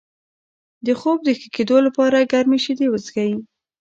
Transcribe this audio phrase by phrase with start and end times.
[0.85, 3.31] د خوب د ښه کیدو لپاره ګرمې شیدې وڅښئ